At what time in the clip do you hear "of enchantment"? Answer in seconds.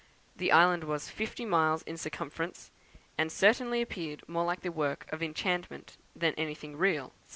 5.13-5.95